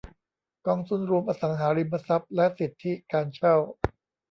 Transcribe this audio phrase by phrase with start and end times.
[0.67, 3.55] กองทุนรวมอสังหาริมทรัพย์และสิทธิการเช่า